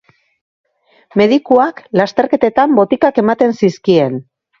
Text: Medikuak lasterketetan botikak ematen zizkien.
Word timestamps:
Medikuak 1.19 1.83
lasterketetan 2.01 2.73
botikak 2.79 3.21
ematen 3.25 3.55
zizkien. 3.61 4.19